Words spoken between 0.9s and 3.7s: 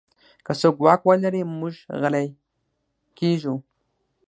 ولري، موږ غلی کېږو.